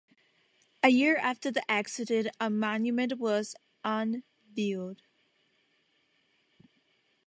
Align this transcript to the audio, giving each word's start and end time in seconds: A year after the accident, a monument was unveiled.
A 0.81 0.89
year 0.89 1.15
after 1.17 1.51
the 1.51 1.61
accident, 1.69 2.29
a 2.39 2.49
monument 2.49 3.19
was 3.19 3.55
unveiled. 3.83 5.03